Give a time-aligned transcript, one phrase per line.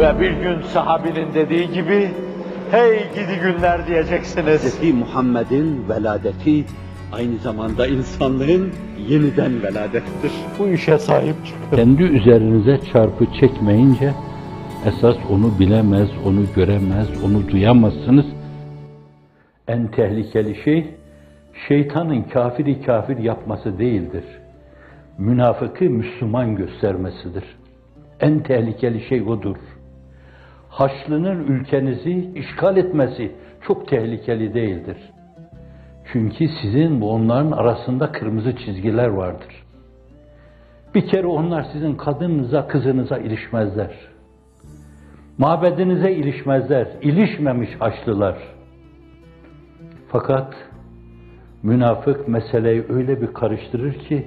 [0.00, 2.10] Ve bir gün sahabinin dediği gibi,
[2.70, 4.82] hey gidi günler diyeceksiniz.
[4.82, 4.94] Hz.
[4.94, 6.64] Muhammed'in veladeti
[7.12, 8.72] aynı zamanda insanlığın
[9.08, 10.32] yeniden veladettir.
[10.58, 11.76] Bu işe sahip çıkın.
[11.76, 14.12] Kendi üzerinize çarpı çekmeyince
[14.86, 18.26] esas onu bilemez, onu göremez, onu duyamazsınız.
[19.68, 20.94] En tehlikeli şey
[21.68, 24.24] şeytanın kafiri kafir yapması değildir.
[25.18, 27.44] Münafıkı Müslüman göstermesidir.
[28.20, 29.56] En tehlikeli şey odur.
[30.70, 33.32] Haçlı'nın ülkenizi işgal etmesi
[33.66, 34.96] çok tehlikeli değildir.
[36.12, 39.64] Çünkü sizin bu onların arasında kırmızı çizgiler vardır.
[40.94, 43.90] Bir kere onlar sizin kadınınıza, kızınıza ilişmezler.
[45.38, 46.88] Mabedinize ilişmezler.
[47.02, 48.38] İlişmemiş Haçlılar.
[50.08, 50.54] Fakat
[51.62, 54.26] münafık meseleyi öyle bir karıştırır ki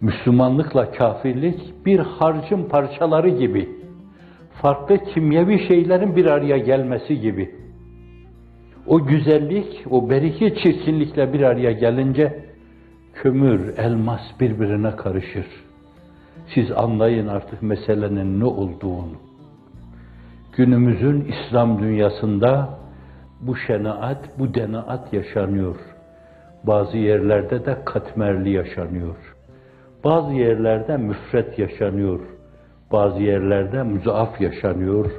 [0.00, 3.81] Müslümanlıkla kafirlik bir harcın parçaları gibi,
[4.62, 7.54] farklı kimyevi şeylerin bir araya gelmesi gibi.
[8.86, 12.44] O güzellik, o beriki çirkinlikle bir araya gelince
[13.14, 15.46] kömür, elmas birbirine karışır.
[16.54, 19.16] Siz anlayın artık meselenin ne olduğunu.
[20.56, 22.78] Günümüzün İslam dünyasında
[23.40, 25.76] bu şenaat, bu denaat yaşanıyor.
[26.64, 29.16] Bazı yerlerde de katmerli yaşanıyor.
[30.04, 32.20] Bazı yerlerde müfret yaşanıyor.
[32.92, 35.10] Bazı yerlerde müzaaf yaşanıyor.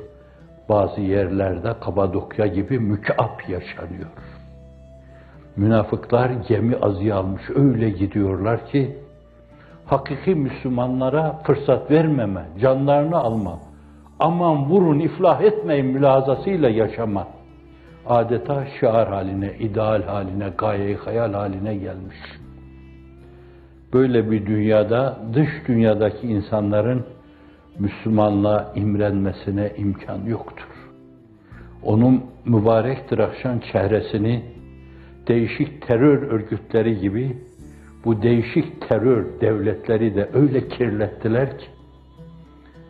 [0.70, 4.10] Bazı yerlerde Kabadokya gibi mükap yaşanıyor.
[5.56, 8.98] Münafıklar gemi azı almış öyle gidiyorlar ki
[9.86, 13.60] hakiki Müslümanlara fırsat vermeme, canlarını alma,
[14.20, 17.28] aman vurun iflah etmeyin mülazasıyla yaşama
[18.06, 22.18] adeta şiar haline, ideal haline, gaye hayal haline gelmiş.
[23.94, 27.06] Böyle bir dünyada dış dünyadaki insanların
[27.80, 30.68] Müslümanlığa imrenmesine imkan yoktur.
[31.84, 34.44] Onun mübarek tıraşan çehresini
[35.28, 37.38] değişik terör örgütleri gibi
[38.06, 41.66] bu değişik terör devletleri de öyle kirlettiler ki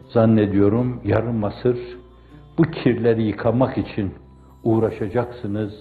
[0.09, 1.78] zannediyorum yarım asır
[2.58, 4.13] bu kirleri yıkamak için
[4.63, 5.74] uğraşacaksınız.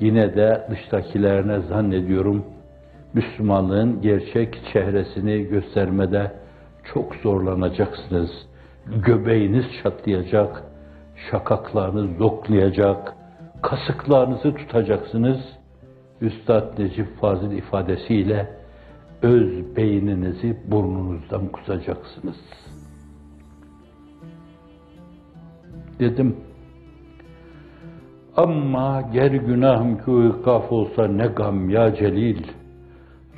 [0.00, 2.44] Yine de dıştakilerine zannediyorum
[3.14, 6.32] Müslümanlığın gerçek çehresini göstermede
[6.94, 8.30] çok zorlanacaksınız.
[8.86, 10.62] Göbeğiniz çatlayacak,
[11.30, 13.14] şakaklarınız zoklayacak,
[13.62, 15.40] kasıklarınızı tutacaksınız.
[16.20, 18.48] Üstad Necip Fazıl ifadesiyle
[19.22, 22.36] öz beyninizi burnunuzdan kusacaksınız.
[25.98, 26.36] Dedim,
[28.36, 32.42] ama ger günahım ki kaf olsa ne gam ya celil,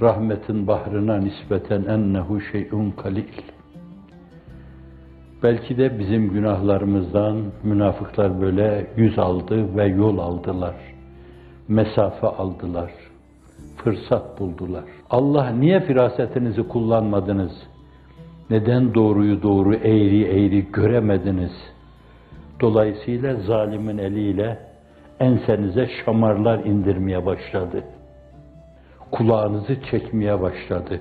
[0.00, 3.24] rahmetin bahrına nispeten ennehu şey'un kalil.
[5.42, 10.74] Belki de bizim günahlarımızdan münafıklar böyle yüz aldı ve yol aldılar.
[11.68, 12.90] Mesafe aldılar.
[13.76, 14.84] Fırsat buldular.
[15.10, 17.52] Allah niye firasetinizi kullanmadınız?
[18.50, 21.52] Neden doğruyu doğru eğri eğri göremediniz?
[22.60, 24.58] Dolayısıyla zalimin eliyle
[25.20, 27.84] ensenize şamarlar indirmeye başladı.
[29.10, 31.00] Kulağınızı çekmeye başladı.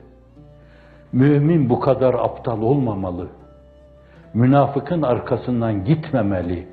[1.11, 3.27] Mümin bu kadar aptal olmamalı.
[4.33, 6.67] Münafıkın arkasından gitmemeli.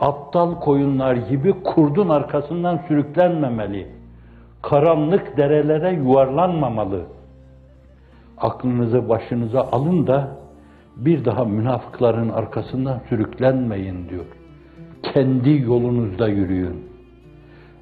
[0.00, 3.88] Aptal koyunlar gibi kurdun arkasından sürüklenmemeli.
[4.62, 7.02] Karanlık derelere yuvarlanmamalı.
[8.38, 10.36] Aklınızı başınıza alın da
[10.96, 14.24] bir daha münafıkların arkasından sürüklenmeyin diyor
[15.12, 16.84] kendi yolunuzda yürüyün.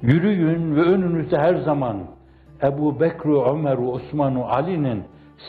[0.01, 1.97] Yürüyün ve önünüzde her zaman
[2.63, 5.03] Ebu Bekr, Ömer, Osman, Ali'nin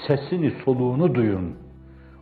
[0.06, 1.56] sesini, soluğunu duyun.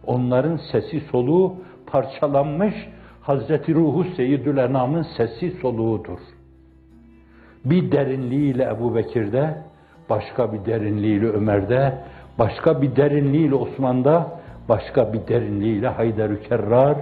[0.07, 1.55] Onların sesi, soluğu
[1.87, 2.75] parçalanmış
[3.21, 6.19] Hazreti Ruhu Seyyidül Enam'ın sesi, soluğudur.
[7.65, 9.59] Bir derinliğiyle Ebu Bekir'de,
[10.11, 11.99] başka bir derinliğiyle Ömer'de,
[12.39, 16.97] başka bir derinliğiyle Osman'da, başka bir derinliğiyle Haydar-ı Kerrar,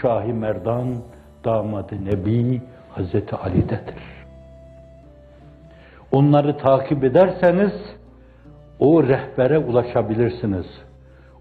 [0.00, 0.94] Şahi Merdan,
[1.44, 4.17] damadı Nebi Hazreti Ali'dedir.
[6.12, 7.72] Onları takip ederseniz
[8.78, 10.66] o rehbere ulaşabilirsiniz.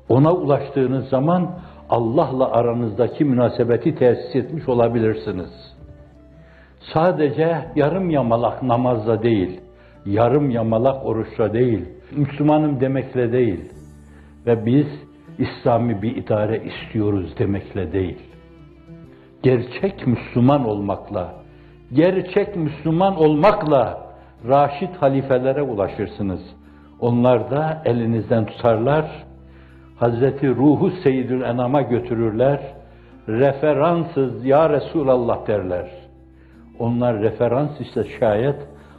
[0.10, 1.60] Ona ulaştığınız zaman
[1.90, 5.78] Allah'la aranızdaki münasebeti tesis etmiş olabilirsiniz.
[6.94, 9.62] Sadece yarım yamalak namazla değil,
[10.06, 13.72] yarım yamalak oruçla değil, Müslümanım demekle değil
[14.46, 14.88] ve biz
[15.38, 18.18] İslami bir idare istiyoruz demekle değil
[19.44, 21.34] gerçek Müslüman olmakla,
[21.94, 24.07] gerçek Müslüman olmakla
[24.48, 26.42] raşit halifelere ulaşırsınız.
[27.00, 29.26] Onlar da elinizden tutarlar,
[30.00, 32.60] Hazreti Ruhu Seyyidül Enam'a götürürler
[33.28, 35.92] referansız ya Resulallah derler.
[36.80, 38.56] Onlar referans ise şayet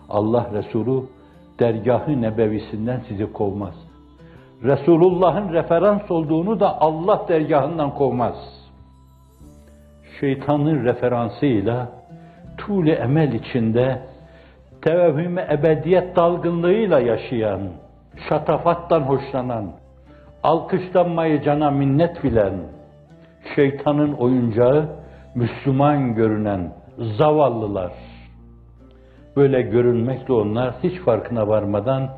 [0.09, 1.03] Allah Resulü
[1.59, 3.75] dergahı nebevisinden sizi kovmaz.
[4.63, 8.35] Resulullah'ın referans olduğunu da Allah dergahından kovmaz.
[10.21, 11.89] Şeytanın referansıyla
[12.57, 14.03] tuğle emel içinde
[14.83, 17.61] tevehhüme ebediyet dalgınlığıyla yaşayan,
[18.29, 19.65] şatafattan hoşlanan,
[20.43, 22.55] alkışlanmayı cana minnet bilen,
[23.55, 24.89] şeytanın oyuncağı
[25.35, 26.73] Müslüman görünen
[27.19, 27.93] zavallılar.
[29.37, 32.09] Böyle görünmekle onlar hiç farkına varmadan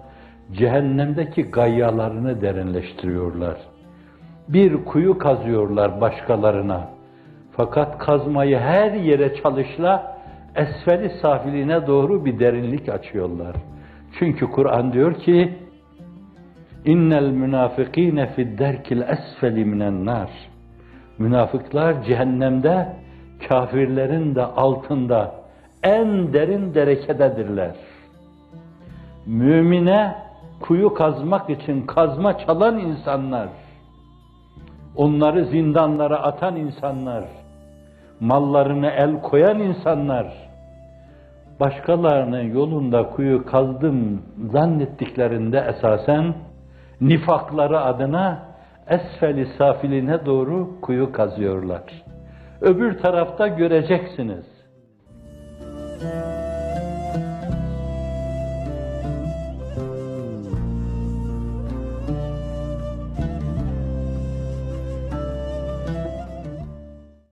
[0.53, 3.57] cehennemdeki gayyalarını derinleştiriyorlar.
[4.49, 6.89] Bir kuyu kazıyorlar başkalarına.
[7.53, 10.20] Fakat kazmayı her yere çalışla
[10.57, 13.57] esfeli safiline doğru bir derinlik açıyorlar.
[14.19, 15.55] Çünkü Kur'an diyor ki
[16.85, 20.29] İnnel münafıkîne fid derkil esfeli minen.
[21.19, 22.97] Münafıklar cehennemde
[23.49, 25.35] kafirlerin de altında
[25.83, 27.75] en derin derekededirler.
[29.27, 30.15] Mümine
[30.61, 33.49] kuyu kazmak için kazma çalan insanlar,
[34.97, 37.25] onları zindanlara atan insanlar,
[38.21, 40.27] mallarını el koyan insanlar,
[41.61, 44.23] başkalarının yolunda kuyu kazdım
[44.53, 46.35] zannettiklerinde esasen
[47.01, 48.39] nifakları adına
[48.89, 51.83] esfeli safiline doğru kuyu kazıyorlar.
[52.61, 54.45] Öbür tarafta göreceksiniz.